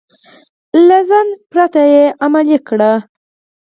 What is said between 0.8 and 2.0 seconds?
له ځنډ پرته